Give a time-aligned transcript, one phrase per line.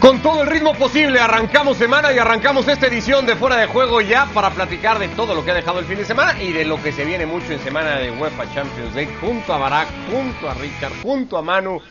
[0.00, 4.00] Con todo el ritmo posible, arrancamos semana y arrancamos esta edición de Fuera de Juego
[4.00, 6.64] ya para platicar de todo lo que ha dejado el fin de semana y de
[6.64, 10.48] lo que se viene mucho en semana de UEFA Champions League, junto a Barak, junto
[10.48, 11.82] a Richard, junto a Manu.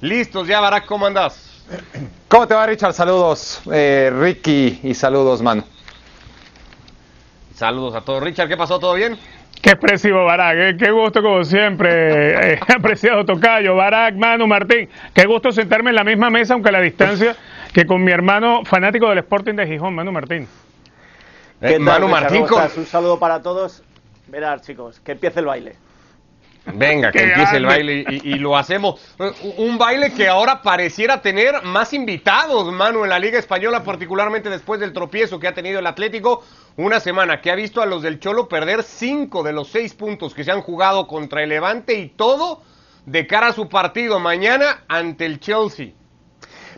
[0.00, 1.62] Listos ya, Barak, ¿cómo andás?
[2.28, 2.94] ¿Cómo te va, Richard?
[2.94, 5.62] Saludos, eh, Ricky, y saludos, Manu.
[7.54, 8.22] Saludos a todos.
[8.22, 8.78] Richard, ¿qué pasó?
[8.78, 9.18] ¿Todo bien?
[9.62, 10.56] Qué expresivo, Barak.
[10.58, 12.52] eh, Qué gusto, como siempre.
[12.54, 14.88] eh, apreciado Tocayo, Barak, Manu, Martín.
[15.12, 17.36] Qué gusto sentarme en la misma mesa, aunque a la distancia,
[17.72, 20.48] que con mi hermano fanático del Sporting de Gijón, Manu Martín.
[21.60, 22.08] Eh, Manu?
[22.08, 22.46] Martín.
[22.76, 23.82] Un saludo para todos.
[24.28, 25.74] Verás, chicos, que empiece el baile.
[26.66, 29.00] Venga, que empiece el baile y, y lo hacemos.
[29.56, 34.78] Un baile que ahora pareciera tener más invitados, Manu, en la Liga Española, particularmente después
[34.78, 36.44] del tropiezo que ha tenido el Atlético.
[36.76, 40.34] Una semana que ha visto a los del Cholo perder cinco de los seis puntos
[40.34, 42.62] que se han jugado contra el Levante y todo
[43.06, 45.92] de cara a su partido mañana ante el Chelsea.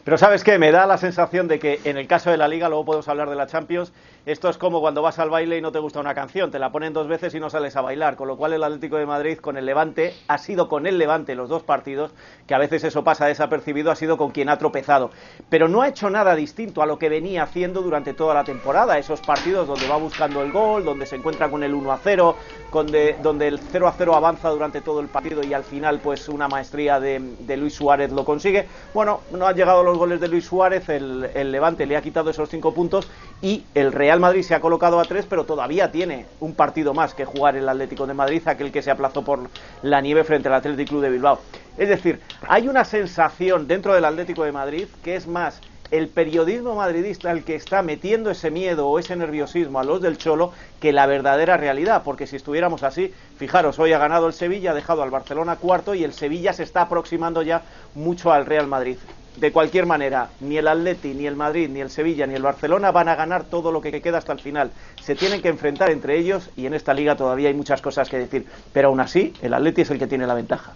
[0.05, 0.59] Pero ¿sabes qué?
[0.59, 3.31] Me da la sensación de que en el caso de la Liga, luego podemos hablar
[3.31, 3.93] de la Champions,
[4.25, 6.71] esto es como cuando vas al baile y no te gusta una canción, te la
[6.71, 9.39] ponen dos veces y no sales a bailar, con lo cual el Atlético de Madrid
[9.39, 12.13] con el Levante ha sido con el Levante los dos partidos,
[12.47, 15.11] que a veces eso pasa desapercibido, ha sido con quien ha tropezado.
[15.49, 18.97] Pero no ha hecho nada distinto a lo que venía haciendo durante toda la temporada,
[18.97, 22.37] esos partidos donde va buscando el gol, donde se encuentra con el 1 a 0,
[22.71, 26.47] donde, el 0 a 0 avanza durante todo el partido y al final pues una
[26.47, 28.69] maestría de, de Luis Suárez lo consigue.
[28.95, 32.31] Bueno, no han llegado los goles de Luis Suárez, el, el Levante le ha quitado
[32.31, 36.27] esos cinco puntos y el Real Madrid se ha colocado a tres, pero todavía tiene
[36.41, 39.49] un partido más que jugar el Atlético de Madrid, aquel que se aplazó por
[39.83, 41.39] la nieve frente al Atlético Club de Bilbao.
[41.79, 45.61] Es decir, hay una sensación dentro del Atlético de Madrid que es más
[45.93, 50.17] el periodismo madridista el que está metiendo ese miedo o ese nerviosismo a los del
[50.17, 54.71] Cholo que la verdadera realidad, porque si estuviéramos así, fijaros, hoy ha ganado el Sevilla,
[54.71, 57.63] ha dejado al Barcelona cuarto y el Sevilla se está aproximando ya
[57.95, 58.97] mucho al Real Madrid.
[59.37, 62.91] De cualquier manera, ni el Atleti, ni el Madrid, ni el Sevilla, ni el Barcelona
[62.91, 64.71] van a ganar todo lo que queda hasta el final.
[65.03, 68.19] Se tienen que enfrentar entre ellos y en esta liga todavía hay muchas cosas que
[68.19, 68.45] decir.
[68.73, 70.75] Pero aún así, el Atleti es el que tiene la ventaja.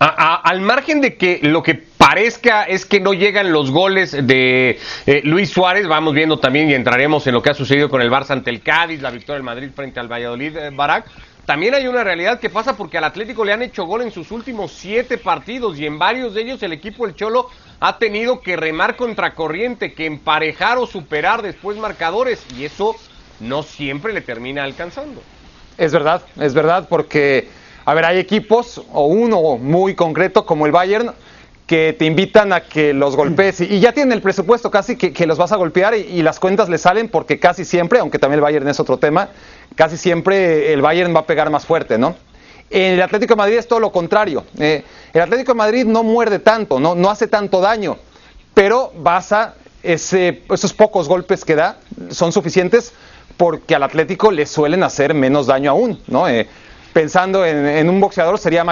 [0.00, 5.20] Al margen de que lo que parezca es que no llegan los goles de eh,
[5.24, 8.30] Luis Suárez, vamos viendo también y entraremos en lo que ha sucedido con el Barça
[8.30, 11.06] ante el Cádiz, la victoria del Madrid frente al Valladolid, eh, Barak.
[11.48, 14.32] También hay una realidad que pasa porque al Atlético le han hecho gol en sus
[14.32, 17.48] últimos siete partidos y en varios de ellos el equipo del Cholo
[17.80, 22.96] ha tenido que remar contra corriente, que emparejar o superar después marcadores y eso
[23.40, 25.22] no siempre le termina alcanzando.
[25.78, 27.48] Es verdad, es verdad, porque,
[27.86, 31.12] a ver, hay equipos, o uno muy concreto como el Bayern,
[31.66, 35.26] que te invitan a que los golpees y, ya tienen el presupuesto casi que, que
[35.26, 38.38] los vas a golpear y, y las cuentas le salen porque casi siempre, aunque también
[38.38, 39.30] el Bayern es otro tema,
[39.74, 42.16] casi siempre el Bayern va a pegar más fuerte, ¿no?
[42.70, 44.44] En el Atlético de Madrid es todo lo contrario.
[44.58, 44.82] Eh,
[45.14, 47.96] el Atlético de Madrid no muerde tanto, no, no hace tanto daño,
[48.54, 51.78] pero basa esos pocos golpes que da,
[52.10, 52.92] son suficientes
[53.36, 56.28] porque al Atlético le suelen hacer menos daño aún, ¿no?
[56.28, 56.46] Eh,
[56.92, 58.64] pensando en, un boxeador sería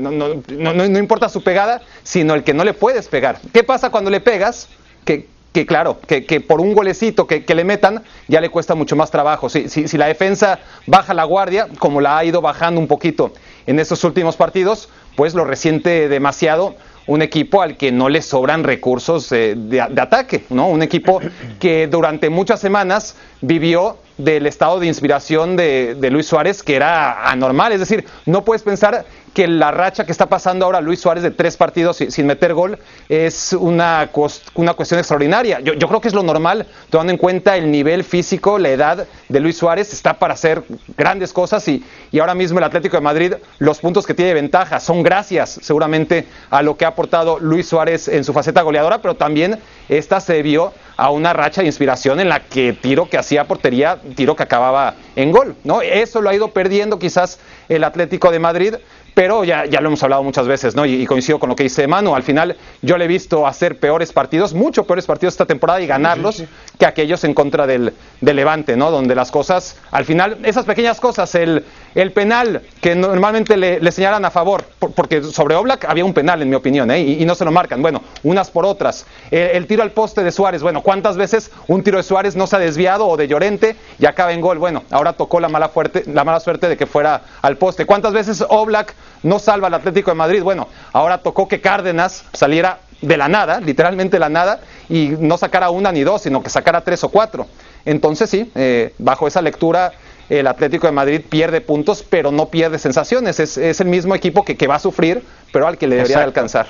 [0.00, 3.38] no, no- no- no- no importa su pegada, sino el que no le puedes pegar.
[3.52, 4.68] ¿Qué pasa cuando le pegas?
[5.04, 8.74] Que, que claro, que, que por un golecito que, que le metan ya le cuesta
[8.74, 9.48] mucho más trabajo.
[9.48, 13.32] Si, si- si la defensa baja la guardia, como la ha ido bajando un poquito
[13.66, 18.62] en estos últimos partidos, pues lo resiente demasiado un equipo al que no le sobran
[18.62, 20.68] recursos eh, de, de ataque, ¿no?
[20.68, 21.20] Un equipo
[21.58, 27.28] que durante muchas semanas vivió del estado de inspiración de, de Luis Suárez, que era
[27.28, 27.72] anormal.
[27.72, 29.04] Es decir, no puedes pensar
[29.34, 32.78] que la racha que está pasando ahora Luis Suárez de tres partidos sin, meter gol
[33.08, 34.10] es una,
[34.54, 35.60] una cuestión extraordinaria.
[35.60, 39.06] Yo, yo creo que es lo normal, tomando en cuenta el nivel físico, la edad
[39.28, 40.62] de Luis Suárez, está para hacer
[40.96, 44.34] grandes cosas y, y ahora mismo el Atlético de Madrid, los puntos que tiene de
[44.34, 49.00] ventaja son gracias seguramente a lo que ha aportado Luis Suárez en su faceta goleadora,
[49.00, 49.58] pero también
[49.88, 53.98] esta se debió a una racha de inspiración en la que tiro que hacía portería,
[54.16, 55.80] tiro que acababa en gol, ¿no?
[55.80, 57.38] Eso lo ha ido perdiendo quizás
[57.70, 58.74] el Atlético de Madrid,
[59.20, 60.86] pero ya, ya lo hemos hablado muchas veces, ¿no?
[60.86, 63.78] Y, y coincido con lo que dice Manu, al final yo le he visto hacer
[63.78, 66.42] peores partidos, mucho peores partidos esta temporada y ganarlos
[66.78, 68.90] que aquellos en contra del, del Levante, ¿no?
[68.90, 74.24] Donde las cosas, al final, esas pequeñas cosas, el, el penal que normalmente le, señalan
[74.24, 77.00] a favor, por- porque sobre Oblak había un penal en mi opinión, ¿eh?
[77.00, 79.06] y, y no se lo marcan, bueno, unas por otras.
[79.30, 82.56] El, tiro al poste de Suárez, bueno, ¿cuántas veces un tiro de Suárez no se
[82.56, 84.58] ha desviado o de Llorente y acaba en gol?
[84.58, 87.86] Bueno, ahora tocó la mala, fuerte, la mala suerte de que fuera al poste.
[87.86, 90.42] ¿Cuántas veces Oblak no salva al Atlético de Madrid?
[90.42, 95.70] Bueno, ahora tocó que Cárdenas saliera de la nada, literalmente la nada, y no sacara
[95.70, 97.46] una ni dos, sino que sacara tres o cuatro.
[97.86, 99.92] Entonces sí, eh, bajo esa lectura
[100.30, 103.40] el Atlético de Madrid pierde puntos, pero no pierde sensaciones.
[103.40, 105.22] Es, es el mismo equipo que, que va a sufrir,
[105.52, 106.68] pero al que le debería de alcanzar.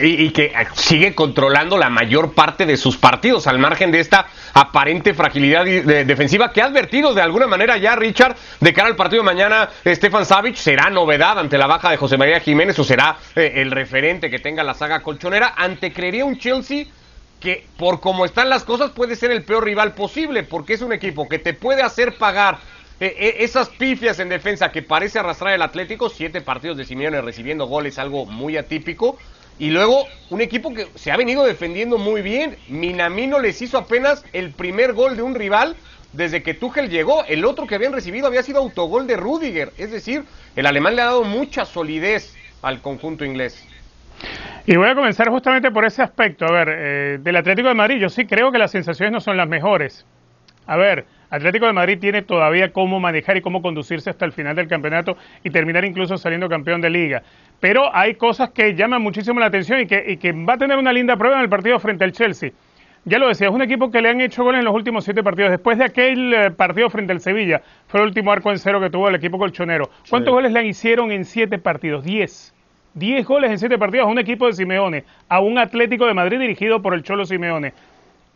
[0.00, 5.14] Y, que sigue controlando la mayor parte de sus partidos, al margen de esta aparente
[5.14, 9.26] fragilidad defensiva que ha advertido de alguna manera ya Richard de cara al partido de
[9.26, 9.68] mañana.
[9.84, 13.72] Stefan Savic será novedad ante la baja de José María Jiménez o será eh, el
[13.72, 16.86] referente que tenga la saga colchonera ante creería un Chelsea
[17.44, 20.94] que por como están las cosas puede ser el peor rival posible porque es un
[20.94, 22.58] equipo que te puede hacer pagar
[23.00, 27.20] eh, eh, esas pifias en defensa que parece arrastrar el Atlético, siete partidos de Simeone
[27.20, 29.18] recibiendo goles, algo muy atípico.
[29.58, 32.56] Y luego un equipo que se ha venido defendiendo muy bien.
[32.68, 35.76] Minamino les hizo apenas el primer gol de un rival
[36.14, 37.24] desde que Tuchel llegó.
[37.26, 39.72] El otro que habían recibido había sido autogol de Rudiger.
[39.76, 40.24] Es decir,
[40.56, 43.62] el alemán le ha dado mucha solidez al conjunto inglés.
[44.66, 46.46] Y voy a comenzar justamente por ese aspecto.
[46.46, 49.36] A ver, eh, del Atlético de Madrid, yo sí creo que las sensaciones no son
[49.36, 50.06] las mejores.
[50.66, 54.56] A ver, Atlético de Madrid tiene todavía cómo manejar y cómo conducirse hasta el final
[54.56, 57.22] del campeonato y terminar incluso saliendo campeón de liga.
[57.60, 61.16] Pero hay cosas que llaman muchísimo la atención y que, va a tener una linda
[61.16, 62.50] prueba en el partido frente al Chelsea.
[63.04, 65.22] Ya lo decía, es un equipo que le han hecho goles en los últimos siete
[65.22, 65.50] partidos.
[65.50, 68.88] Después de aquel eh, partido frente al Sevilla, fue el último arco en cero que
[68.88, 69.90] tuvo el equipo colchonero.
[70.08, 72.02] ¿Cuántos goles le hicieron en siete partidos?
[72.02, 72.53] Diez.
[72.94, 76.38] Diez goles en siete partidos a un equipo de Simeone, a un Atlético de Madrid
[76.38, 77.72] dirigido por el Cholo Simeone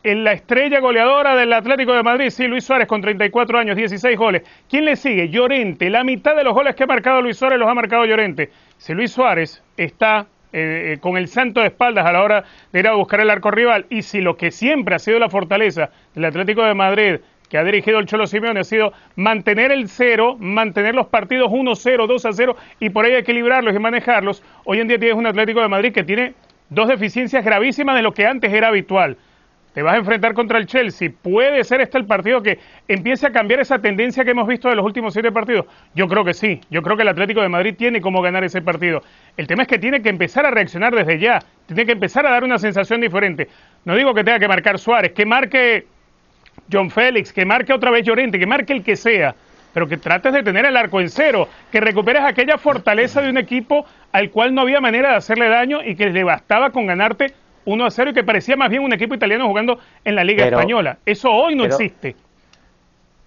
[0.03, 4.17] en la estrella goleadora del Atlético de Madrid, sí, Luis Suárez con 34 años, 16
[4.17, 4.43] goles.
[4.69, 5.29] ¿Quién le sigue?
[5.29, 5.91] Llorente.
[5.91, 8.51] La mitad de los goles que ha marcado Luis Suárez los ha marcado Llorente.
[8.77, 12.81] Si Luis Suárez está eh, eh, con el santo de espaldas a la hora de
[12.81, 15.91] ir a buscar el arco rival y si lo que siempre ha sido la fortaleza
[16.15, 17.17] del Atlético de Madrid
[17.49, 22.07] que ha dirigido el Cholo Simeone ha sido mantener el cero, mantener los partidos 1-0,
[22.07, 24.43] 2-0 y por ahí equilibrarlos y manejarlos.
[24.65, 26.35] Hoy en día tienes un Atlético de Madrid que tiene
[26.71, 29.17] dos deficiencias gravísimas de lo que antes era habitual
[29.79, 31.11] te vas a enfrentar contra el Chelsea.
[31.23, 32.59] ¿Puede ser este el partido que
[32.89, 35.67] empiece a cambiar esa tendencia que hemos visto de los últimos siete partidos?
[35.95, 36.61] Yo creo que sí.
[36.69, 39.03] Yo creo que el Atlético de Madrid tiene cómo ganar ese partido.
[39.37, 41.39] El tema es que tiene que empezar a reaccionar desde ya.
[41.67, 43.47] Tiene que empezar a dar una sensación diferente.
[43.85, 45.87] No digo que tenga que marcar Suárez, que marque
[46.71, 49.35] John Félix, que marque otra vez Llorente, que marque el que sea.
[49.75, 53.39] Pero que trates de tener el arco en cero, que recuperes aquella fortaleza de un
[53.39, 57.35] equipo al cual no había manera de hacerle daño y que le bastaba con ganarte
[57.67, 60.47] 1 a 0 y que parecía más bien un equipo italiano jugando en la Liga
[60.47, 60.99] Española.
[61.05, 62.17] Eso hoy no existe.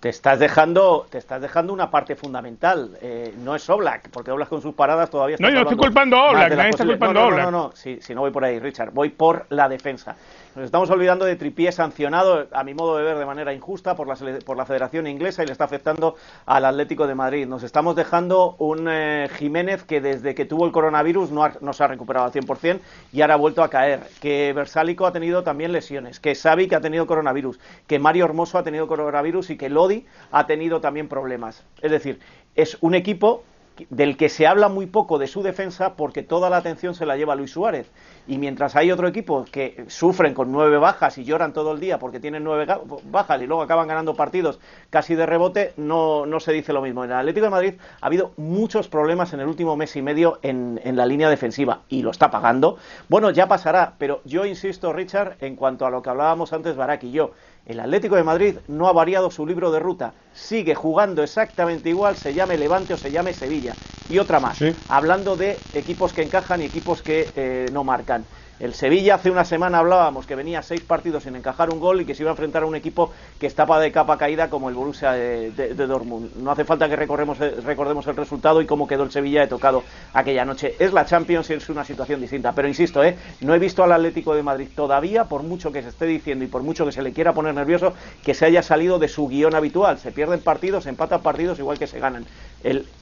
[0.02, 2.98] Te estás dejando, te estás dejando una parte fundamental.
[3.04, 5.46] Eh, no es Oblak, porque Oblak con sus paradas todavía está.
[5.46, 7.46] No, yo no estoy culpando a Oblak, nadie está culpando a Oblak.
[7.46, 8.92] No, no, no, si, si no voy por ahí, Richard.
[8.94, 10.16] Voy por la defensa.
[10.56, 14.08] Nos estamos olvidando de Tripié sancionado, a mi modo de ver, de manera injusta por
[14.08, 16.16] la, por la Federación Inglesa y le está afectando
[16.46, 17.48] al Atlético de Madrid.
[17.48, 21.84] Nos estamos dejando un eh, Jiménez que desde que tuvo el coronavirus no, no, se
[21.84, 22.80] ha recuperado al 100%
[23.14, 24.02] y ahora ha vuelto a caer.
[24.20, 26.20] Que Versálico ha tenido también lesiones.
[26.20, 27.60] Que Xavi que ha tenido coronavirus.
[27.88, 29.91] Que Mario Hermoso ha tenido coronavirus y que Lodi
[30.32, 31.64] ha tenido también problemas.
[31.82, 32.20] Es decir,
[32.56, 33.44] es un equipo
[33.90, 37.18] del que se habla muy poco de su defensa porque toda la atención se la
[37.18, 37.92] lleva Luis Suárez.
[38.28, 42.00] Y mientras hay otro equipo que sufren con nueve bajas y lloran todo el día
[42.00, 42.66] porque tienen nueve
[43.06, 47.04] bajas y luego acaban ganando partidos casi de rebote, no, no se dice lo mismo.
[47.04, 50.40] En el Atlético de Madrid ha habido muchos problemas en el último mes y medio
[50.44, 52.78] en, en la línea defensiva y lo está pagando.
[53.10, 57.04] Bueno, ya pasará, pero yo insisto, Richard, en cuanto a lo que hablábamos antes, Barak
[57.04, 57.32] y yo,
[57.66, 62.16] el Atlético de Madrid no ha variado su libro de ruta, sigue jugando exactamente igual,
[62.16, 63.71] se llame Levante o se llame Sevilla.
[64.08, 68.28] Y otra más, hablando de equipos que encajan y equipos que eh, no marcan.
[68.62, 72.06] El Sevilla hace una semana hablábamos que venía seis partidos sin encajar un gol y
[72.06, 74.76] que se iba a enfrentar a un equipo que estaba de capa caída como el
[74.76, 76.36] Borussia de, Dortmund.
[76.36, 79.82] No hace falta que recordemos el resultado y cómo quedó el Sevilla de tocado
[80.14, 80.76] aquella noche.
[80.78, 82.52] Es la Champions y es una situación distinta.
[82.54, 83.16] Pero insisto, ¿eh?
[83.42, 86.48] no he visto al Atlético de Madrid todavía, por mucho que se esté diciendo y
[86.48, 89.56] por mucho que se le quiera poner nervioso, que se haya salido de su guion
[89.56, 89.98] habitual.
[89.98, 92.26] Se pierden partidos, se empatan partidos igual que se ganan.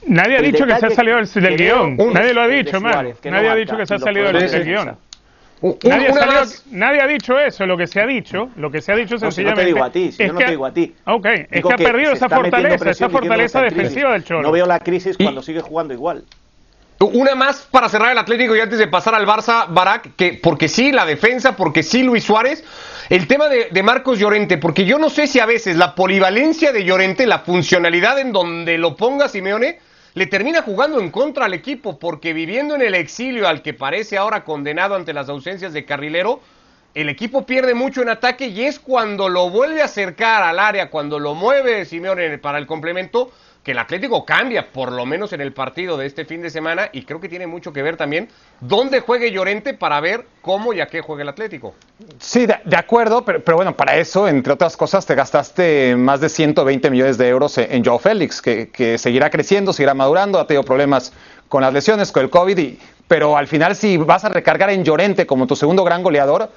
[0.06, 1.98] Nadie ha dicho que se ha salido del, guion.
[2.14, 5.09] Nadie lo ha dicho, Nadie ha dicho que se ha salido del guion
[6.70, 9.62] nadie, ha dicho eso, lo que se ha dicho, lo que se ha dicho sencillamente.
[9.62, 10.94] No, te digo a ti, si yo no te digo a ti.
[11.04, 14.42] Ok, es que ha perdido esa fortaleza, esa fortaleza defensiva del Cholo.
[14.42, 16.24] No veo la crisis cuando sigue jugando igual.
[16.98, 20.68] Una más para cerrar el Atlético y antes de pasar al Barça, Barak, que porque
[20.68, 22.62] sí, la defensa, porque sí, Luis Suárez.
[23.08, 26.72] El tema de, de, Marcos Llorente, porque yo no sé si a veces la polivalencia
[26.72, 29.78] de Llorente, la funcionalidad en donde lo ponga Simeone,
[30.14, 34.18] le termina jugando en contra al equipo porque viviendo en el exilio al que parece
[34.18, 36.40] ahora condenado ante las ausencias de carrilero,
[36.94, 40.90] el equipo pierde mucho en ataque y es cuando lo vuelve a acercar al área,
[40.90, 43.30] cuando lo mueve Simeone para el complemento,
[43.62, 46.88] que el Atlético cambia, por lo menos en el partido de este fin de semana,
[46.92, 48.28] y creo que tiene mucho que ver también
[48.60, 51.74] dónde juegue Llorente para ver cómo y a qué juega el Atlético.
[52.18, 56.90] Sí, de, acuerdo, pero, bueno, para eso, entre otras cosas, te gastaste más de 120
[56.90, 61.12] millones de euros en, Joe Félix, que, que seguirá creciendo, seguirá madurando, ha tenido problemas
[61.48, 62.78] con las lesiones, con el COVID y
[63.10, 66.48] pero al final si vas a recargar en Llorente como tu segundo gran goleador,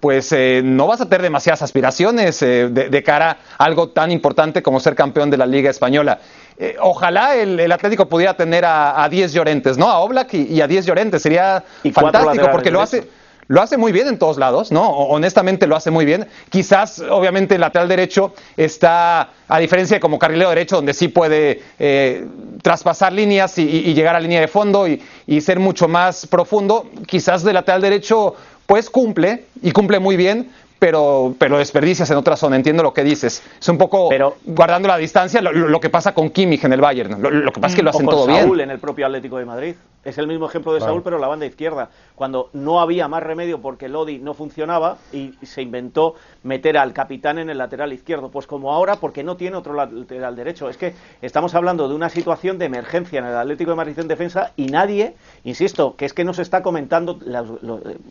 [0.00, 4.62] pues eh, no vas a tener demasiadas aspiraciones eh, de, cara a algo tan importante
[4.62, 6.20] como ser campeón de la Liga Española.
[6.56, 9.90] Eh, ojalá el, Atlético pudiera tener a 10 Llorentes, ¿no?
[9.90, 11.22] A Oblak y, a 10 Llorentes.
[11.22, 13.08] Sería fantástico porque lo hace
[13.46, 14.88] lo hace muy bien en todos lados, ¿no?
[14.88, 16.26] Honestamente lo hace muy bien.
[16.48, 21.62] Quizás, obviamente, el lateral derecho está, a diferencia de como carrilero derecho, donde sí puede
[21.78, 22.26] eh,
[22.62, 26.86] traspasar líneas y, llegar a línea de fondo y, y, ser mucho más profundo.
[27.06, 28.34] Quizás de lateral derecho,
[28.66, 32.56] pues cumple y cumple muy bien, pero, pero desperdicias en otra zona.
[32.56, 33.42] Entiendo lo que dices.
[33.60, 34.10] Es un poco,
[34.44, 37.20] guardando la distancia, lo, que pasa con Kimmich en el Bayern.
[37.20, 38.40] Lo, que pasa es que lo hacen todo bien.
[38.40, 39.74] Saúl en el propio Atlético de Madrid.
[40.04, 41.90] Es el mismo ejemplo de Saúl, pero la banda izquierda.
[42.14, 47.38] Cuando no había más remedio porque Lodi no funcionaba y se inventó meter al capitán
[47.38, 48.30] en el lateral izquierdo.
[48.30, 50.68] Pues como ahora, porque no tiene otro lateral derecho.
[50.68, 54.08] Es que estamos hablando de una situación de emergencia en el Atlético de Madrid en
[54.08, 57.18] defensa y nadie, insisto, que es que no se está comentando.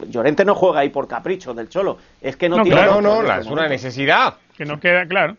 [0.07, 1.97] Llorente no juega ahí por capricho del Cholo.
[2.21, 2.81] Es que no, no tiene.
[2.81, 4.35] Claro, no, no, es una necesidad.
[4.57, 5.35] Que no queda claro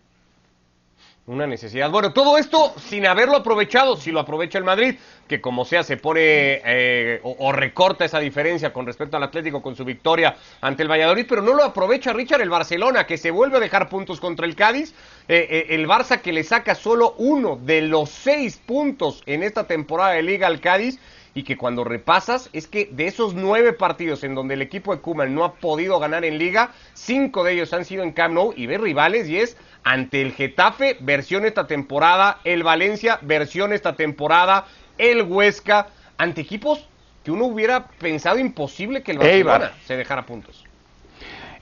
[1.26, 1.90] una necesidad.
[1.90, 5.96] Bueno, todo esto sin haberlo aprovechado, si lo aprovecha el Madrid, que como sea se
[5.96, 10.90] pone eh, o, recorta esa diferencia con respecto al Atlético con su victoria ante el
[10.90, 14.44] Valladolid, pero no lo aprovecha Richard el Barcelona, que se vuelve a dejar puntos contra
[14.44, 14.92] el Cádiz,
[15.28, 19.66] eh, eh, el Barça que le saca solo uno de los seis puntos en esta
[19.66, 20.98] temporada de liga al Cádiz
[21.34, 25.00] y que cuando repasas es que de esos nueve partidos en donde el equipo de
[25.02, 28.54] Kuman no ha podido ganar en liga, cinco de ellos han sido en Camp Nou
[28.56, 33.96] y ve rivales y es ante el Getafe, versión esta temporada, el Valencia, versión esta
[33.96, 36.88] temporada, el Huesca, ante equipos
[37.24, 40.64] que uno hubiera pensado imposible que el Barcelona se dejara puntos.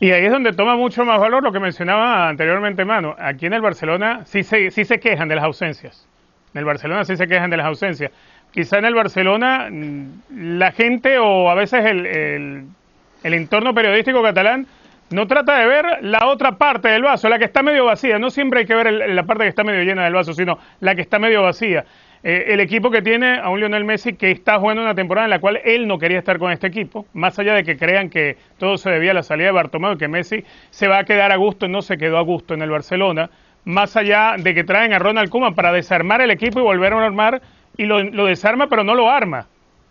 [0.00, 3.14] Y ahí es donde toma mucho más valor lo que mencionaba anteriormente Mano.
[3.18, 6.08] Aquí en el Barcelona sí se, sí se quejan de las ausencias.
[6.52, 8.10] En el Barcelona sí se quejan de las ausencias
[8.52, 14.66] quizá en el Barcelona mm, la gente o a veces el, el, entorno periodístico catalán
[15.11, 18.18] no trata de ver la otra parte del vaso, la que está medio vacía.
[18.18, 20.94] No siempre hay que ver la parte que está medio llena del vaso, sino la
[20.94, 21.85] que está medio vacía.
[22.25, 25.30] Eh, el equipo que tiene a un Lionel Messi que está jugando una temporada en
[25.30, 28.37] la cual él no quería estar con este equipo, más allá de que crean que
[28.59, 31.37] todo se debía a la salida de Bartomeu, que Messi se va a quedar a
[31.37, 33.28] gusto, no se quedó a gusto en el Barcelona,
[33.64, 37.04] más allá de que traen a Ronald Koeman para desarmar el equipo y volver a
[37.04, 37.42] armar
[37.76, 39.46] y lo, desarma, pero no lo arma,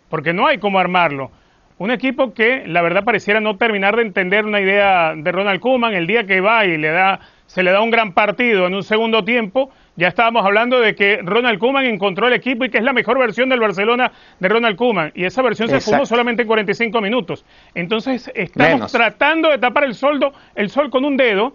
[0.08, 1.30] porque no hay cómo armarlo.
[1.78, 5.94] Un equipo que la verdad pareciera no terminar de entender una idea de Ronald Koeman,
[5.94, 8.84] el día que va y le da, se le da un gran partido en un
[8.84, 12.84] segundo tiempo, ya estábamos hablando de que Ronald Koeman encontró el equipo y que es
[12.84, 15.12] la mejor versión del Barcelona de Ronald Koeman.
[15.14, 17.44] Y esa versión se fumó solamente en 45 minutos.
[17.74, 21.54] Entonces estamos tratando de tapar el, soldo, el sol con un dedo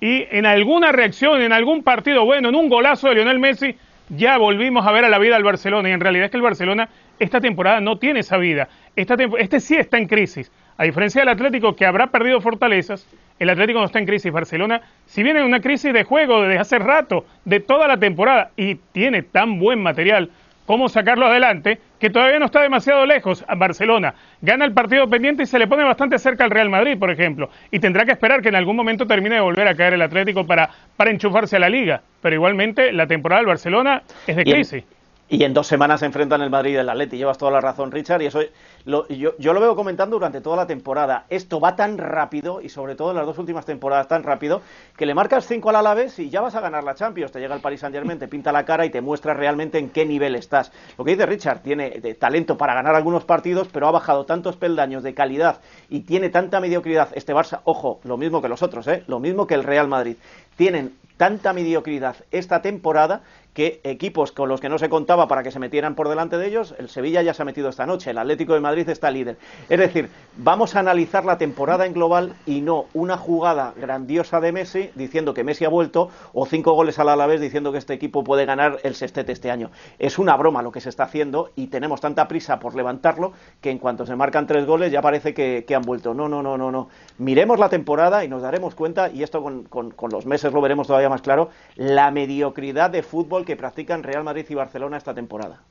[0.00, 3.74] y en alguna reacción, en algún partido bueno, en un golazo de Lionel Messi,
[4.08, 6.42] ya volvimos a ver a la vida del Barcelona y en realidad es que el
[6.42, 6.88] Barcelona
[7.18, 8.68] esta temporada no tiene esa vida.
[8.96, 10.50] Esta este sí está en crisis.
[10.76, 13.06] A diferencia del Atlético que habrá perdido fortalezas,
[13.38, 14.32] el Atlético no está en crisis.
[14.32, 18.50] Barcelona, si viene en una crisis de juego desde hace rato, de toda la temporada,
[18.56, 20.30] y tiene tan buen material
[20.68, 23.42] cómo sacarlo adelante, que todavía no está demasiado lejos.
[23.56, 27.10] Barcelona gana el partido pendiente y se le pone bastante cerca al Real Madrid, por
[27.10, 30.02] ejemplo, y tendrá que esperar que en algún momento termine de volver a caer el
[30.02, 32.02] Atlético para, para enchufarse a la liga.
[32.20, 34.84] Pero igualmente la temporada del Barcelona es de crisis.
[35.30, 37.16] Y en dos semanas se enfrentan el Madrid y el Atleti.
[37.16, 38.20] Llevas toda la razón, Richard.
[38.20, 38.40] Y eso
[38.84, 39.06] yo,
[39.38, 41.26] yo, lo veo comentando durante toda la temporada.
[41.28, 44.62] Esto va tan rápido, y sobre todo en las dos últimas temporadas tan rápido,
[44.96, 47.32] que le marcas cinco al Alavés y ya vas a ganar la Champions.
[47.32, 49.90] Te llega el Paris Saint Germain, te pinta la cara y te muestra realmente en
[49.90, 50.72] qué nivel estás.
[50.96, 55.02] Lo que dice Richard, tiene talento para ganar algunos partidos, pero ha bajado tantos peldaños
[55.02, 57.08] de calidad y tiene tanta mediocridad.
[57.12, 59.04] Este Barça, ojo, lo mismo que los otros, ¿eh?
[59.06, 60.16] lo mismo que el Real Madrid.
[60.56, 63.22] Tienen tanta mediocridad esta temporada
[63.54, 66.46] que equipos con los que no se contaba para que se metieran por delante de
[66.46, 69.36] ellos, el Sevilla ya se ha metido esta noche, el Atlético de Madrid está líder.
[69.68, 74.52] Es decir, vamos a analizar la temporada en global y no una jugada grandiosa de
[74.52, 78.22] Messi diciendo que Messi ha vuelto o cinco goles al Alavés diciendo que este equipo
[78.22, 79.70] puede ganar el sextete este año.
[79.98, 83.70] Es una broma lo que se está haciendo y tenemos tanta prisa por levantarlo que
[83.70, 86.14] en cuanto se marcan tres goles ya parece que, han vuelto.
[86.14, 86.88] No, no, no, no, no.
[87.18, 90.86] Miremos la temporada y nos daremos cuenta, y esto con, con los meses lo veremos
[90.86, 95.62] todavía más claro, la mediocridad de fútbol que practican Real Madrid y Barcelona esta temporada.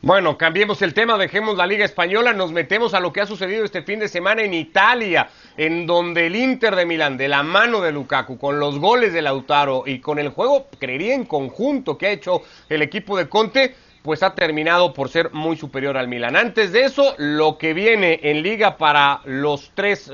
[0.00, 3.64] Bueno, cambiemos el tema, dejemos la Liga Española, nos metemos a lo que ha sucedido
[3.64, 7.80] este fin de semana en Italia, en donde el Inter de Milán, de la mano
[7.80, 12.06] de Lukaku, con los goles de Lautaro y con el juego, creería en conjunto que
[12.06, 16.36] ha hecho el equipo de Conte, pues ha terminado por ser muy superior al Milán.
[16.36, 20.12] Antes de eso, lo que viene en Liga para los tres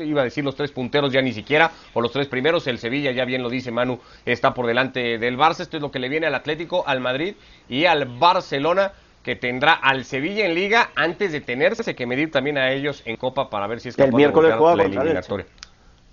[0.00, 3.10] iba a decir los tres punteros ya ni siquiera, o los tres primeros, el Sevilla,
[3.12, 6.08] ya bien lo dice Manu, está por delante del Barça, esto es lo que le
[6.08, 7.34] viene al Atlético, al Madrid
[7.68, 12.58] y al Barcelona, que tendrá al Sevilla en Liga antes de tenerse que medir también
[12.58, 14.92] a ellos en Copa para ver si es El capaz de miércoles juega la el
[14.92, 15.46] eliminatoria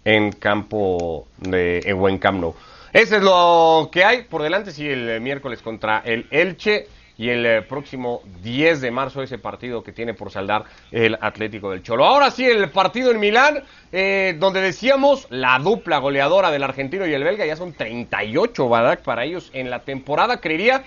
[0.05, 2.55] en campo de en buen Camp Nou.
[2.91, 7.45] Eso es lo que hay por delante, sí, el miércoles contra el Elche y el
[7.45, 12.05] eh, próximo 10 de marzo ese partido que tiene por saldar el Atlético del Cholo.
[12.05, 17.13] Ahora sí, el partido en Milán, eh, donde decíamos la dupla goleadora del argentino y
[17.13, 18.99] el belga, ya son 38, ¿verdad?
[19.03, 20.83] Para ellos en la temporada, creería,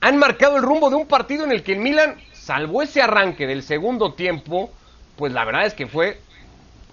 [0.00, 3.46] han marcado el rumbo de un partido en el que el Milan, salvo ese arranque
[3.46, 4.70] del segundo tiempo,
[5.16, 6.20] pues la verdad es que fue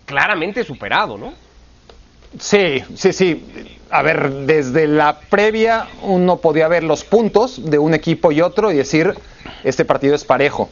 [0.06, 1.34] claramente superado, ¿no?
[2.40, 3.46] Sí, sí, sí.
[3.90, 8.72] A ver, desde la previa uno podía ver los puntos de un equipo y otro
[8.72, 9.14] y decir,
[9.64, 10.70] este partido es parejo.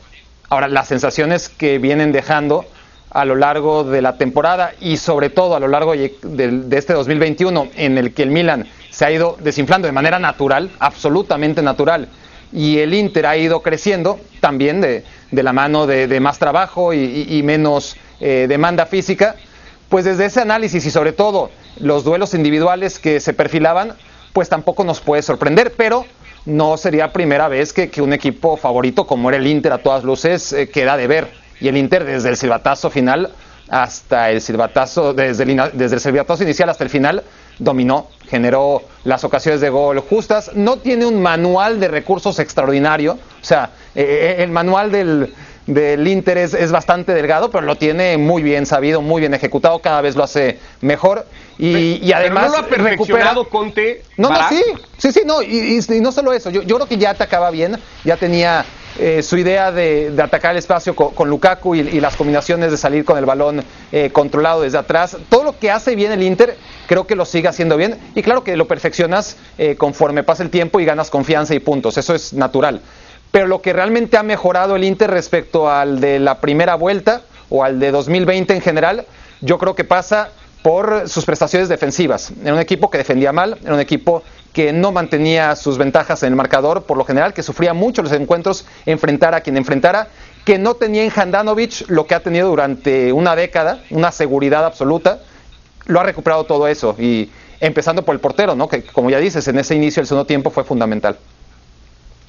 [0.50, 2.66] Ahora, las sensaciones que vienen dejando
[3.12, 6.94] a lo largo de la temporada y sobre todo a lo largo de, de este
[6.94, 12.08] 2021 en el que el Milan se ha ido desinflando de manera natural, absolutamente natural,
[12.52, 17.00] y el Inter ha ido creciendo también de, de la mano de, más trabajo y,
[17.00, 19.36] y, y menos eh, demanda física,
[19.94, 23.94] pues desde ese análisis y sobre todo los duelos individuales que se perfilaban,
[24.34, 26.08] pues tampoco nos puede sorprender, pero
[26.48, 30.52] no sería primera vez que, un equipo favorito como era el Inter a todas luces
[30.52, 31.32] eh, queda de ver.
[31.62, 33.34] Y el Inter desde el silbatazo final
[33.70, 37.22] hasta el silbatazo, desde el, desde el silbatazo inicial hasta el final,
[37.60, 43.46] dominó, generó las ocasiones de gol justas, no tiene un manual de recursos extraordinario, o
[43.46, 45.36] sea, eh, el manual del,
[45.68, 49.80] del Inter es, es, bastante delgado, pero lo tiene muy bien sabido, muy bien ejecutado,
[49.80, 51.26] cada vez lo hace mejor.
[51.58, 54.04] Y, y además pero no lo ha perfeccionado Conte.
[54.18, 54.62] No, no, sí,
[54.98, 57.52] sí, sí, no, y, y, y, no solo eso, yo, yo creo que ya atacaba
[57.52, 58.66] bien, ya tenía
[59.00, 62.70] eh, su idea de, de, atacar el espacio con, con Lukaku y, y, las combinaciones
[62.70, 66.24] de salir con el balón eh, controlado desde atrás, todo lo que hace bien el
[66.24, 70.44] Inter, creo que lo sigue haciendo bien y claro que lo perfeccionas eh, conforme pasa
[70.44, 72.82] el tiempo y ganas confianza y puntos, eso es natural
[73.34, 77.64] pero lo que realmente ha mejorado el Inter respecto al de la primera vuelta o
[77.64, 79.08] al de 2020 en general,
[79.42, 80.30] yo creo que pasa
[80.62, 82.32] por sus prestaciones defensivas.
[82.44, 84.22] Era un equipo que defendía mal, era un equipo
[84.54, 88.12] que no mantenía sus ventajas en el marcador, por lo general, que sufría mucho los
[88.12, 90.10] encuentros, enfrentar a quien enfrentara,
[90.46, 95.22] que no tenía en Handanovic lo que ha tenido durante una década, una seguridad absoluta,
[95.88, 98.68] lo ha recuperado todo eso, y empezando por el portero, ¿no?
[98.68, 101.18] que como ya dices, en ese inicio el segundo tiempo fue fundamental.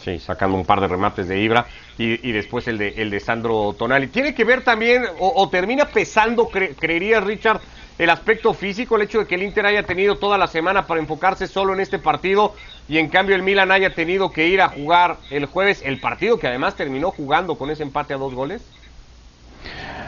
[0.04, 1.64] Sí, sacando un par de remates de Ibra
[1.96, 4.08] y, y, después el de, el de Sandro Tonali.
[4.08, 7.62] Tiene que ver también, o, termina pesando, cre, creería Richard,
[7.96, 11.00] el aspecto físico, el hecho de que el Inter haya tenido toda la semana para
[11.00, 12.54] enfocarse solo en este partido
[12.86, 16.38] y en cambio el Milan haya tenido que ir a jugar el jueves el partido
[16.38, 18.62] que además terminó jugando con ese empate a dos goles.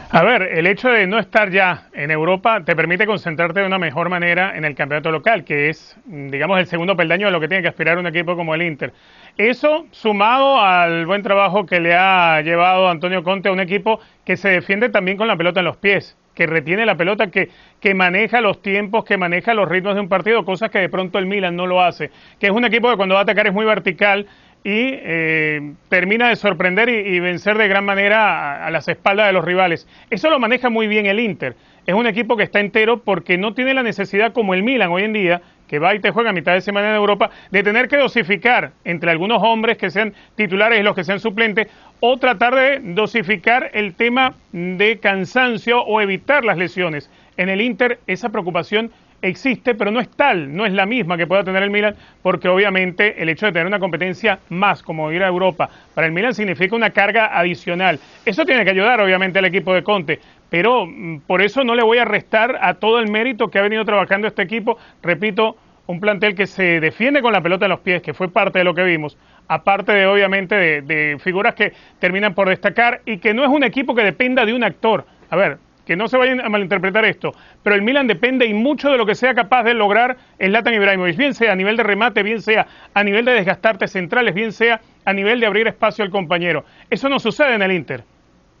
[0.09, 3.77] A ver, el hecho de no estar ya en Europa te permite concentrarte de una
[3.77, 7.49] mejor manera en el campeonato local, que es, digamos, el segundo peldaño de lo que
[7.49, 8.93] tiene que aspirar un equipo como el Inter.
[9.37, 14.37] Eso sumado al buen trabajo que le ha llevado Antonio Conte a un equipo que
[14.37, 17.49] se defiende también con la pelota en los pies, que retiene la pelota, que,
[17.81, 21.19] que maneja los tiempos, que maneja los ritmos de un partido, cosas que de pronto
[21.19, 23.53] el Milan no lo hace, que es un equipo que cuando va a atacar es
[23.53, 24.25] muy vertical
[24.67, 29.31] y eh, termina de sorprender y, vencer de gran manera a, a, las espaldas de
[29.31, 29.87] los rivales.
[30.09, 31.55] Eso lo maneja muy bien el Inter.
[31.85, 35.03] Es un equipo que está entero porque no tiene la necesidad como el Milan hoy
[35.03, 37.87] en día, que va y te juega a mitad de semana en Europa, de tener
[37.87, 41.69] que dosificar entre algunos hombres que sean titulares y los que sean suplentes,
[42.01, 47.09] o tratar de dosificar el tema de cansancio o evitar las lesiones.
[47.37, 51.27] En el Inter esa preocupación existe, pero no es tal, no es la misma que
[51.27, 55.23] pueda tener el Milan, porque obviamente el hecho de tener una competencia más, como ir
[55.23, 57.99] a Europa, para el Milan significa una carga adicional.
[58.25, 61.83] Eso tiene que ayudar, obviamente, al equipo de Conte, pero mm, por eso no le
[61.83, 64.77] voy a restar a todo el mérito que ha venido trabajando este equipo.
[65.01, 68.59] Repito, un plantel que se defiende con la pelota en los pies, que fue parte
[68.59, 73.17] de lo que vimos, aparte de obviamente de, de figuras que terminan por destacar y
[73.19, 75.05] que no es un equipo que dependa de un actor.
[75.29, 78.91] A ver, que no se vayan a malinterpretar esto, pero el Milan depende y mucho
[78.91, 82.23] de lo que sea capaz de lograr Zlatan Ibrahimovic, bien sea a nivel de remate,
[82.23, 86.11] bien sea a nivel de desgastarte centrales, bien sea a nivel de abrir espacio al
[86.11, 86.65] compañero.
[86.89, 88.03] Eso no sucede en el Inter.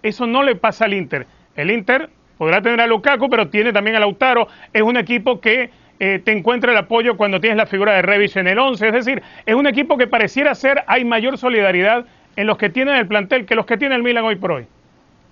[0.01, 1.27] Eso no le pasa al Inter.
[1.57, 4.47] El Inter podrá tener a Lukaku, pero tiene también a Lautaro.
[4.71, 8.37] Es un equipo que eh, te encuentra el apoyo cuando tienes la figura de Revis
[8.37, 8.87] en el 11.
[8.87, 12.05] Es decir, es un equipo que pareciera ser, hay mayor solidaridad
[12.37, 14.65] en los que tienen el plantel que los que tiene el Milan hoy por hoy.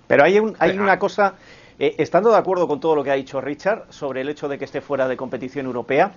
[0.08, 1.34] Pero hay, un, hay una cosa
[1.78, 4.58] eh, estando de acuerdo con todo lo que ha dicho Richard sobre el hecho de
[4.58, 6.12] que esté fuera de competición europea,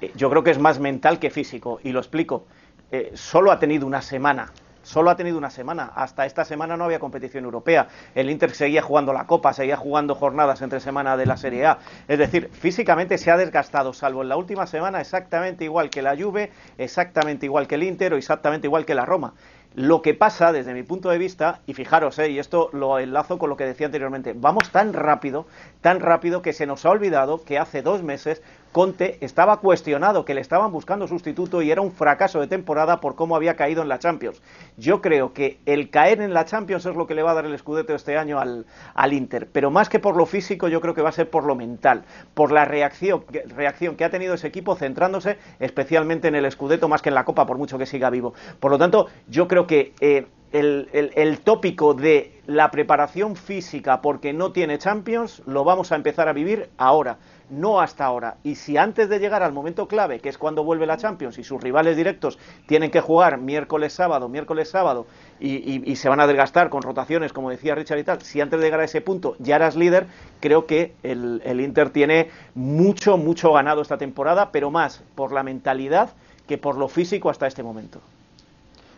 [0.00, 2.46] eh, yo creo que es más mental que físico, y lo explico.
[2.90, 5.92] Eh, solo ha tenido una semana, solo ha tenido una semana.
[5.94, 7.88] Hasta esta semana no había competición europea.
[8.14, 11.78] El Inter seguía jugando la Copa, seguía jugando jornadas entre semana de la Serie A.
[12.08, 16.16] Es decir, físicamente se ha desgastado, salvo en la última semana, exactamente igual que la
[16.16, 19.34] Juve, exactamente igual que el Inter o exactamente igual que la Roma
[19.76, 23.36] Lo que pasa, desde mi punto de vista, y fijaros, eh, y esto lo enlazo
[23.36, 25.46] con lo que decía anteriormente, vamos tan rápido,
[25.82, 28.40] tan rápido que se nos ha olvidado que hace dos meses
[28.72, 33.14] Conte estaba cuestionado, que le estaban buscando sustituto y era un fracaso de temporada por
[33.14, 34.42] cómo había caído en la Champions.
[34.76, 37.46] Yo creo que el caer en la Champions es lo que le va a dar
[37.46, 40.94] el escudeto este año al, al Inter, pero más que por lo físico, yo creo
[40.94, 43.24] que va a ser por lo mental, por la reacción,
[43.54, 47.24] reacción que ha tenido ese equipo centrándose especialmente en el escudeto más que en la
[47.24, 48.34] Copa, por mucho que siga vivo.
[48.60, 54.32] Por lo tanto, yo creo que eh, el, el, tópico de la preparación física porque
[54.32, 57.18] no tiene Champions lo vamos a empezar a vivir ahora,
[57.50, 58.36] no hasta ahora.
[58.44, 61.44] Y si antes de llegar al momento clave, que es cuando vuelve la Champions y
[61.44, 65.06] sus rivales directos tienen que jugar miércoles, sábado, miércoles, sábado
[65.40, 68.66] y, se van a desgastar con rotaciones, como decía Richard y tal, si antes de
[68.66, 70.06] llegar a ese punto ya eras líder,
[70.40, 75.42] creo que el, el Inter tiene mucho, mucho ganado esta temporada, pero más por la
[75.42, 76.10] mentalidad
[76.46, 78.00] que por lo físico hasta este momento.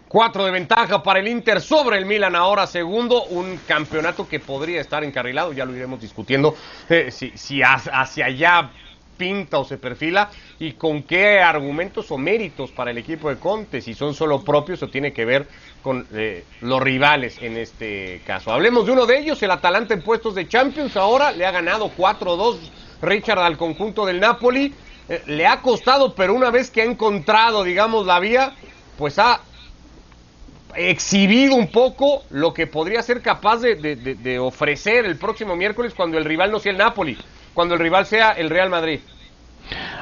[0.08, 2.34] Cuatro de ventaja para el Inter sobre el Milan.
[2.34, 6.56] Ahora segundo, un campeonato que podría estar encarrilado, ya lo iremos discutiendo,
[6.88, 8.70] eh, si, hacia allá
[9.18, 13.82] pinta o se perfila y con qué argumentos o méritos para el equipo de Conte,
[13.82, 15.46] si son solo propios o tiene que ver
[15.82, 18.50] con eh, los rivales en este caso.
[18.50, 20.96] Hablemos de uno de ellos, el Atalanta en puestos de Champions.
[20.96, 22.56] Ahora, le ha ganado 4-2
[23.02, 24.72] Richard al conjunto del Napoli,
[25.10, 28.54] eh, le ha costado, pero una vez que ha encontrado, digamos, la vía,
[28.96, 29.40] pues ha
[30.74, 36.24] exhibido un poco lo que podría ser capaz de, ofrecer el próximo miércoles cuando el
[36.24, 37.16] rival no sea el Napoli,
[37.54, 39.00] cuando el rival sea el Real Madrid.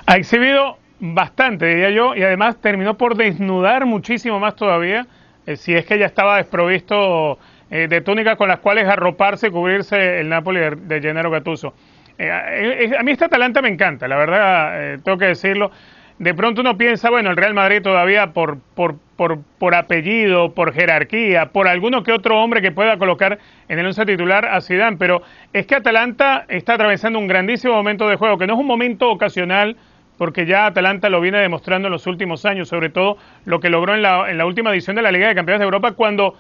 [0.07, 5.07] Ha exhibido bastante, diría yo, y además terminó por desnudar muchísimo más todavía,
[5.47, 7.39] eh, si es que ya estaba desprovisto
[7.71, 11.75] eh, de túnicas con las cuales arroparse y cubrirse el Napoli de, Gennaro Gattuso.
[12.19, 15.71] Eh, a mí esta Atalanta me encanta, la verdad, tengo que decirlo
[16.19, 20.73] de pronto uno piensa, bueno, el Real Madrid todavía por, por, por, por, apellido, por
[20.73, 24.97] jerarquía, por alguno que otro hombre que pueda colocar en el once titular a Zidane,
[24.97, 28.67] pero es que Atalanta está atravesando un grandísimo momento de juego, que no es un
[28.67, 29.77] momento ocasional,
[30.17, 33.95] porque ya Atalanta lo viene demostrando en los últimos años, sobre todo lo que logró
[33.95, 36.35] en la, en la última edición de la Liga de Campeones de Europa, cuando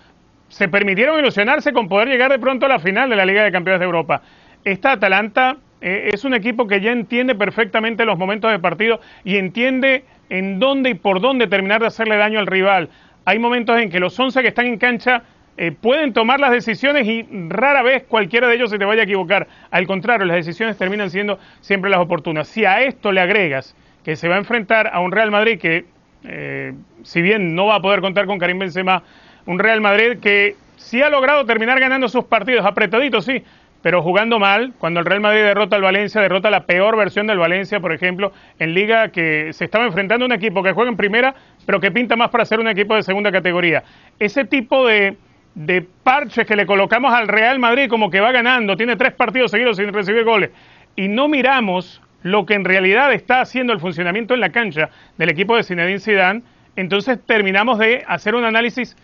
[0.48, 3.52] se permitieron ilusionarse con poder llegar de pronto a la final de la Liga de
[3.52, 4.22] Campeones de Europa.
[4.64, 9.36] Esta Atalanta eh, es un equipo que ya entiende perfectamente los momentos de partido y
[9.36, 12.88] entiende en dónde y por dónde terminar de hacerle daño al rival.
[13.24, 15.22] Hay momentos en que los 11 que están en cancha
[15.56, 19.04] eh, pueden tomar las decisiones y rara vez cualquiera de ellos se te vaya a
[19.04, 19.46] equivocar.
[19.70, 22.48] Al contrario, las decisiones terminan siendo siempre las oportunas.
[22.48, 25.84] Si a esto le agregas que se va a enfrentar a un Real Madrid que,
[26.24, 26.72] eh,
[27.04, 29.04] si bien no va a poder contar con Karim Benzema,
[29.46, 33.44] un Real Madrid que sí ha logrado terminar ganando sus partidos, apretaditos, sí,
[33.86, 37.38] pero jugando mal, cuando el Real Madrid derrota al Valencia, derrota la peor versión del
[37.38, 40.96] Valencia, por ejemplo, en liga que se estaba enfrentando a un equipo que juega en
[40.96, 43.84] primera, pero que pinta más para ser un equipo de segunda categoría.
[44.18, 45.16] Ese tipo de,
[45.54, 49.52] de parches que le colocamos al Real Madrid como que va ganando, tiene tres partidos
[49.52, 50.50] seguidos sin recibir goles,
[50.96, 55.28] y no miramos lo que en realidad está haciendo el funcionamiento en la cancha del
[55.28, 56.42] equipo de Zinedine Zidane,
[56.74, 58.96] entonces terminamos de hacer un análisis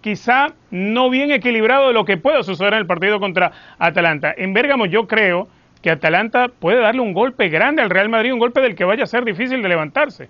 [0.00, 4.34] quizá no bien equilibrado de lo que pueda suceder en el partido contra Atalanta.
[4.36, 5.48] En Bérgamo yo creo
[5.82, 9.04] que Atalanta puede darle un golpe grande al Real Madrid, un golpe del que vaya
[9.04, 10.28] a ser difícil de levantarse.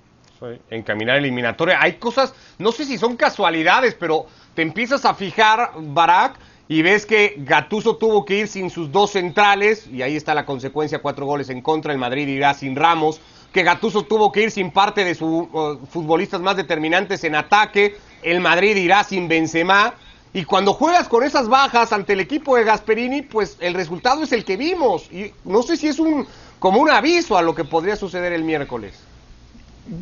[0.71, 1.79] Encaminar eliminatoria.
[1.81, 7.05] Hay cosas, no sé si son casualidades, pero te empiezas a fijar, Barak, y ves
[7.05, 11.27] que Gatuso tuvo que ir sin sus dos centrales, y ahí está la consecuencia, cuatro
[11.27, 13.21] goles en contra, el Madrid irá sin Ramos,
[13.53, 17.97] que Gatuso tuvo que ir sin parte de sus uh, futbolistas más determinantes en ataque,
[18.23, 19.95] el Madrid irá sin Benzema.
[20.33, 24.33] Y cuando juegas con esas bajas ante el equipo de Gasperini, pues el resultado es
[24.33, 25.11] el que vimos.
[25.11, 26.27] Y no sé si es un
[26.61, 28.95] como un aviso a lo que podría suceder el miércoles.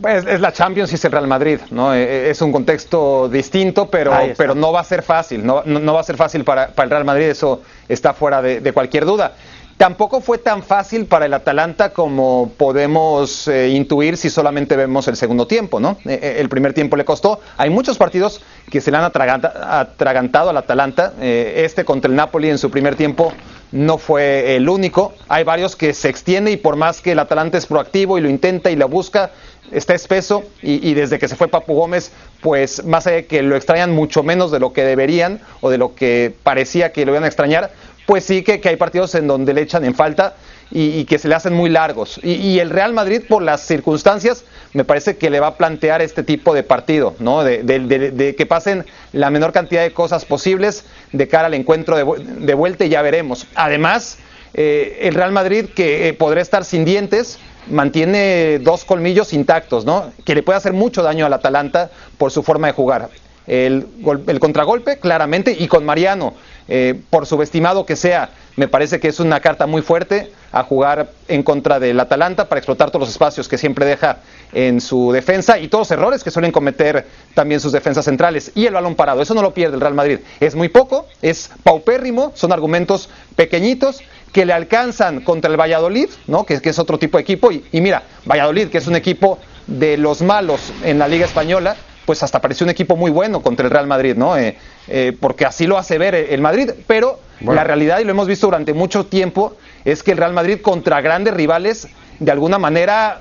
[0.06, 1.94] Es, es la Champions y es el Real Madrid, ¿no?
[1.94, 5.94] E, e, es un contexto distinto, pero, pero no va a ser fácil, no, no,
[5.94, 9.06] va a ser fácil para, para, el Real Madrid, eso está fuera de, de cualquier
[9.06, 9.32] duda.
[9.78, 15.14] Tampoco fue tan fácil para el Atalanta como podemos eh, intuir si solamente vemos el
[15.14, 15.98] segundo tiempo, ¿no?
[16.04, 17.38] Eh, eh, el primer tiempo le costó.
[17.56, 18.40] Hay muchos partidos
[18.72, 21.12] que se le han atragantado al Atalanta.
[21.20, 23.32] este contra el Napoli en su primer tiempo
[23.70, 25.14] no fue el único.
[25.28, 28.28] Hay varios que se extiende y por más que el Atalanta es proactivo y lo
[28.28, 29.30] intenta y lo busca,
[29.70, 32.10] está espeso y, y, desde que se fue Papu Gómez,
[32.40, 35.78] pues más allá de que lo extrañan mucho menos de lo que deberían o de
[35.78, 37.70] lo que parecía que lo iban a extrañar,
[38.08, 40.32] pues sí que, hay partidos en donde le echan en falta
[40.70, 42.18] y, que se le hacen muy largos.
[42.22, 46.22] Y, el Real Madrid, por las circunstancias, me parece que le va a plantear este
[46.22, 47.44] tipo de partido, ¿no?
[47.44, 52.86] De, que pasen la menor cantidad de cosas posibles de cara al encuentro de, vuelta
[52.86, 53.46] y ya veremos.
[53.54, 54.16] Además,
[54.54, 60.14] eh, el Real Madrid, que eh, podrá estar sin dientes, mantiene dos colmillos intactos, ¿no?
[60.24, 63.10] Que le puede hacer mucho daño al Atalanta por su forma de jugar.
[63.46, 63.86] el,
[64.26, 66.34] el contragolpe, claramente, y con Mariano,
[66.68, 71.10] eh, por subestimado que sea, me parece que es una carta muy fuerte a jugar
[71.28, 74.18] en contra del Atalanta para explotar todos los espacios que siempre deja
[74.52, 78.52] en su defensa y todos los errores que suelen cometer también sus defensas centrales.
[78.54, 80.18] Y el balón parado, eso no lo pierde el Real Madrid.
[80.40, 84.00] Es muy poco, es paupérrimo, son argumentos pequeñitos
[84.32, 86.44] que le alcanzan contra el Valladolid, ¿no?
[86.44, 87.50] que, que es otro tipo de equipo.
[87.50, 91.76] Y, y mira, Valladolid, que es un equipo de los malos en la Liga Española,
[92.08, 94.34] pues hasta pareció un equipo muy bueno contra el Real Madrid, ¿no?
[94.38, 94.56] Eh,
[94.88, 98.46] eh, porque así lo hace ver el Madrid, pero la realidad, y lo hemos visto
[98.46, 101.86] durante mucho tiempo, es que el Real Madrid contra grandes rivales,
[102.18, 103.20] de alguna manera,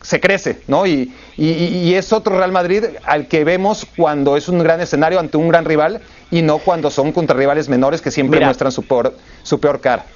[0.00, 0.86] se crece, ¿no?
[0.86, 5.20] Y, y- y es otro Real Madrid al que vemos cuando es un gran escenario
[5.20, 6.00] ante un gran rival
[6.30, 8.46] y no cuando son contra rivales menores que siempre Mira.
[8.46, 10.06] muestran su peor, su peor cara.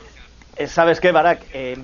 [0.61, 1.47] Eh, ¿Sabes qué, Barak?
[1.55, 1.75] Eh,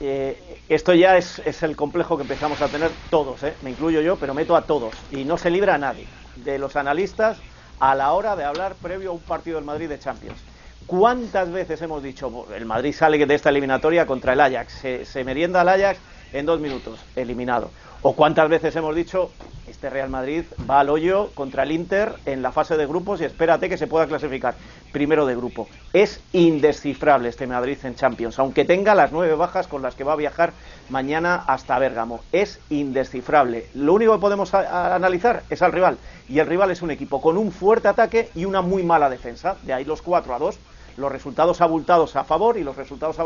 [0.00, 4.34] eh, esto ya es, el complejo que empezamos a tener todos, me incluyo yo, pero
[4.34, 5.06] meto a todos.
[5.08, 7.44] Y no se libra a nadie, de los analistas,
[7.78, 10.44] a la hora de hablar previo a un partido del Madrid de Champions.
[10.84, 15.04] ¿Cuántas veces hemos dicho, "Bo, el Madrid sale de esta eliminatoria contra el Ajax, se,
[15.04, 17.72] se merienda al Ajax en dos minutos, eliminado?
[18.00, 19.36] ¿O cuántas veces hemos dicho,
[19.84, 23.24] este Real Madrid va al hoyo contra el Inter en la fase de grupos y
[23.24, 24.54] espérate que se pueda clasificar
[24.92, 25.68] primero de grupo?
[25.92, 30.14] Es indescifrable este Madrid en Champions, aunque tenga las nueve bajas con las que va
[30.14, 30.54] a viajar
[30.88, 32.20] mañana hasta Bérgamo.
[32.32, 33.66] Es indescifrable.
[33.74, 35.98] Lo único que podemos analizar es al rival.
[36.30, 39.56] Y el rival es un equipo con un fuerte ataque y una muy mala defensa.
[39.64, 40.58] De ahí los 4 a 2
[40.96, 43.16] los resultados abultados a favor y los resultados,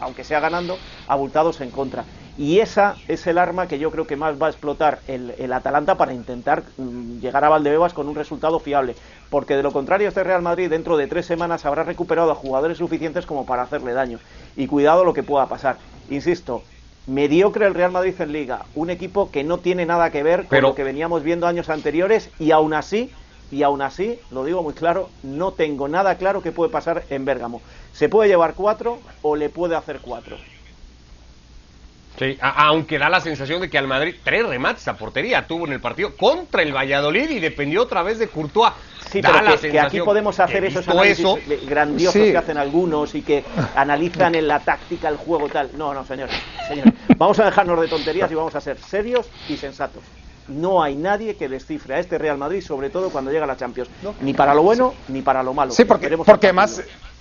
[0.00, 2.04] aunque sea ganando, abultados en contra.
[2.38, 5.52] Y esa es el arma que yo creo que más va a explotar el, el
[5.52, 8.94] Atalanta para intentar mm, llegar a Valdebebas con un resultado fiable.
[9.30, 12.78] Porque de lo contrario, este Real Madrid dentro de tres semanas habrá recuperado a jugadores
[12.78, 14.18] suficientes como para hacerle daño.
[14.56, 15.78] Y cuidado lo que pueda pasar.
[16.10, 16.62] Insisto,
[17.06, 20.48] mediocre el Real Madrid en Liga, un equipo que no tiene nada que ver con
[20.50, 23.10] Pero- lo que veníamos viendo años anteriores y aún así
[23.50, 27.24] y aún así, lo digo muy claro, no tengo nada claro que puede pasar en
[27.24, 27.62] Bérgamo.
[27.92, 30.36] Se puede llevar cuatro o le puede hacer cuatro.
[32.18, 35.74] Sí, aunque da la sensación de que al Madrid tres remates a portería tuvo en
[35.74, 38.72] el partido contra el Valladolid y dependió otra vez de Courtois.
[39.10, 42.32] Sí, Da pero que, que aquí podemos hacer esos análisis eso, grandiosos Sí.
[42.32, 43.44] que hacen algunos y que
[43.76, 45.70] analizan en la táctica el juego tal.
[45.76, 46.34] No, no, señores,
[46.66, 46.92] señores.
[47.16, 50.02] Vamos a dejarnos de tonterías y vamos a ser serios y sensatos.
[50.48, 53.56] No hay nadie que descifre a este Real Madrid, sobre todo cuando llega a la
[53.56, 53.90] Champions.
[54.20, 55.72] Ni para lo bueno ni para lo malo.
[55.72, 56.52] Sí, porque, porque partido.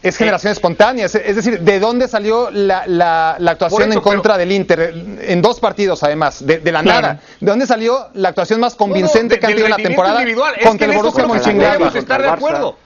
[0.03, 1.05] Es generación espontánea.
[1.08, 4.51] Es, es decir, ¿de dónde salió la, la- la actuación eso, en contra pero- del
[4.51, 4.93] Inter?
[5.21, 7.01] En dos partidos, además, de, de la Claro.
[7.01, 7.19] nada.
[7.39, 10.53] ¿De dónde salió la actuación más convincente No, que han tenido en la temporada individual.
[10.58, 11.95] Es contra que el Borussia Mönchengladbach?
[11.95, 12.77] estar de acuerdo.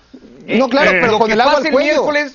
[0.48, 1.92] No, claro, Eh, pero con el agua al el cuello.
[1.92, 2.34] miércoles,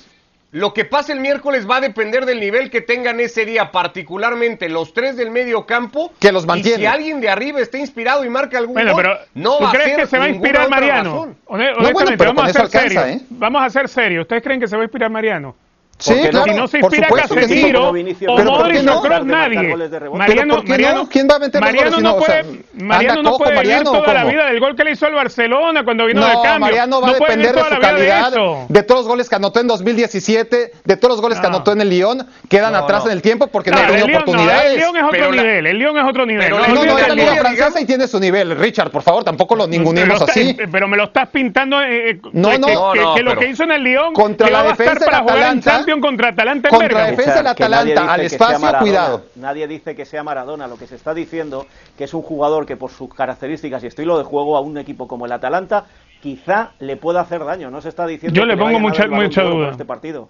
[0.55, 4.69] lo que pase el miércoles va a depender del nivel que tengan ese día, particularmente
[4.69, 6.13] los tres del medio campo.
[6.19, 6.77] Que los Y mantiene.
[6.77, 9.69] si alguien de arriba está inspirado y marca algún Bueno, gol, pero no ¿tú va
[9.69, 11.11] a crees ser que se va a inspirar Mariano?
[11.11, 11.37] razón.
[11.45, 13.21] Hone- bueno, Honestamente, pero vamos a ser alcanza, serios.
[13.21, 13.25] ¿eh?
[13.31, 14.21] Vamos a ser serios.
[14.21, 15.55] ¿Ustedes creen que se va a inspirar Mariano?
[15.97, 17.13] Sí, Porque claro, si no se inspira sí.
[17.35, 18.97] Casemiro Vinicius, o pero ¿por Modric no?
[18.97, 19.67] o Kroos, Tratar de marcar nadie.
[19.87, 20.09] de.
[20.09, 20.69] Mariano, ¿Pero por qué no?
[20.69, 22.15] Mariano, ¿Quién va a meter los Mariano no no?
[22.15, 24.31] O puede, sea, Mariano ¿anda no cojo puede Mariano vivir o toda la cómo?
[24.33, 26.59] vida del gol que le hizo al Barcelona cuando vino de No, cambio.
[26.59, 28.65] Mariano va a no puede depender de su la de calidad, eso.
[28.67, 31.55] de todos los goles que anotó en 2017, de todos los goles que No.
[31.55, 33.11] anotó en el Lyon, quedan No, atrás no.
[33.11, 34.71] en el tiempo porque no, no, oportunidades.
[34.73, 36.49] el Lyon es otro Pero la- nivel, el Lyon es otro nivel.
[36.49, 38.57] No la No, no, es la Liga Francesa y tiene su nivel.
[38.57, 40.57] Richard, por favor, tampoco lo ningunemos Pero así.
[40.69, 42.67] Pero me lo estás pintando eh, eh, No, que, no.
[42.67, 46.29] No, no, lo que hizo en el Lyon Contra la defensa en Atalanta, Champions contra
[46.29, 47.17] Atalanta en contra la Bérgamo.
[47.17, 48.79] defensa del Atalanta, dice al que sea espacio, Maradona.
[48.81, 49.25] cuidado.
[49.35, 50.67] Nadie dice que sea Maradona.
[50.67, 51.65] Lo que se está diciendo
[51.97, 55.07] que es un jugador que por sus características y estilo de juego a un equipo
[55.07, 55.85] como el Atalanta
[56.21, 57.69] quizá le pueda hacer daño.
[57.69, 59.71] No se está diciendo Yo le que pongo mucha- mucha duda.
[59.71, 60.29] este partido.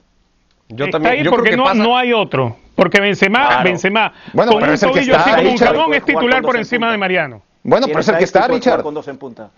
[0.67, 1.75] Yo está también, ahí yo porque creo que no, pasa.
[1.83, 2.57] no hay otro.
[2.75, 3.63] Porque Benzema, Claro.
[3.63, 5.75] Benzema Bueno, con pero un es el que tobillo está, así como un Richard.
[5.85, 6.97] Puede es titular por encima de.
[6.97, 7.41] Mariano.
[7.63, 8.81] Bueno, pero es el que está, Richard.
[8.83, 9.49] Con dos en punta.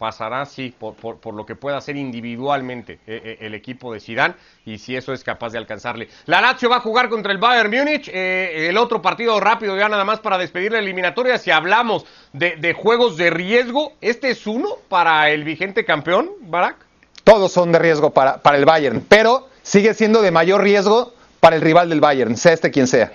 [0.00, 4.00] Pasará sí por, por, por lo que pueda hacer individualmente eh, eh, el equipo de
[4.00, 4.34] Zidane
[4.64, 6.08] y si eso es capaz de alcanzarle.
[6.24, 9.90] La Lazio va a jugar contra el Bayern Múnich, eh, el otro partido rápido ya
[9.90, 11.36] nada más para despedir la eliminatoria.
[11.36, 16.76] Si hablamos de, de juegos de riesgo, ¿este es uno para el vigente campeón, Barak?
[17.22, 21.56] Todos son de riesgo para, para el Bayern, pero sigue siendo de mayor riesgo para
[21.56, 23.12] el rival del Bayern, sea este quien sea.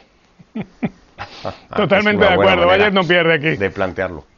[1.75, 3.55] Totalmente una de acuerdo, Bayern no pierde aquí.
[3.55, 4.34] De plantearlo.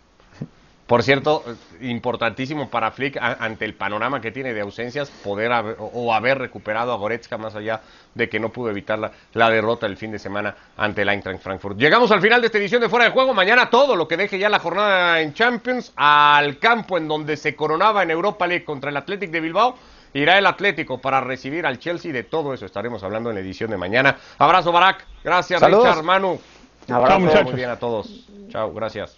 [0.87, 1.43] Por cierto,
[1.81, 6.37] importantísimo para Flick a- ante el panorama que tiene de ausencias poder haber, o, haber
[6.39, 7.81] recuperado a Goretzka más allá
[8.15, 11.41] de que no pudo evitar la, la derrota el fin de semana ante el Eintracht
[11.41, 11.77] Frankfurt.
[11.77, 13.33] Llegamos al final de esta edición de Fuera de Juego.
[13.33, 17.55] Mañana todo lo que deje ya la jornada en Champions al campo en donde se
[17.55, 19.75] coronaba en Europa League contra el Athletic de Bilbao.
[20.13, 22.13] Irá el Atlético para recibir al Chelsea.
[22.13, 24.15] De todo eso estaremos hablando en la edición de mañana.
[24.37, 25.05] Abrazo, Barak.
[25.23, 25.85] Gracias, Saludos.
[25.85, 26.39] Richard, Manu.
[26.89, 27.19] Abrazo.
[27.19, 27.43] muchachos.
[27.43, 28.25] Muy bien a todos.
[28.49, 29.17] Chao, gracias.